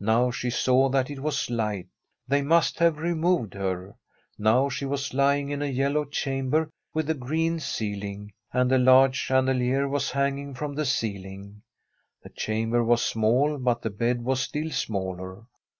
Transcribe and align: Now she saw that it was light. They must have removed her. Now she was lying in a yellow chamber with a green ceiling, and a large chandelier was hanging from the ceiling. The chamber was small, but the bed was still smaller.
Now 0.00 0.32
she 0.32 0.50
saw 0.50 0.88
that 0.88 1.08
it 1.08 1.20
was 1.20 1.48
light. 1.50 1.86
They 2.26 2.42
must 2.42 2.80
have 2.80 2.98
removed 2.98 3.54
her. 3.54 3.94
Now 4.36 4.68
she 4.68 4.84
was 4.84 5.14
lying 5.14 5.50
in 5.50 5.62
a 5.62 5.66
yellow 5.66 6.04
chamber 6.04 6.68
with 6.92 7.08
a 7.08 7.14
green 7.14 7.60
ceiling, 7.60 8.32
and 8.52 8.72
a 8.72 8.78
large 8.78 9.14
chandelier 9.14 9.88
was 9.88 10.10
hanging 10.10 10.54
from 10.54 10.74
the 10.74 10.84
ceiling. 10.84 11.62
The 12.24 12.30
chamber 12.30 12.82
was 12.82 13.02
small, 13.04 13.56
but 13.56 13.80
the 13.80 13.90
bed 13.90 14.24
was 14.24 14.40
still 14.40 14.72
smaller. 14.72 15.44